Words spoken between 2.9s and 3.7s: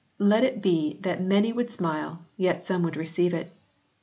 receive it.